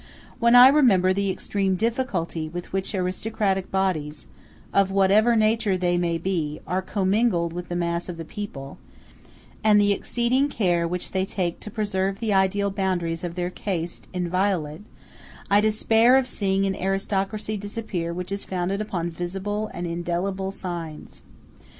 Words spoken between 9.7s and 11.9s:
the exceeding care which they take to